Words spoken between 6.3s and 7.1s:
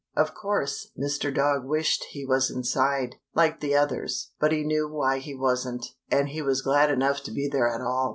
was glad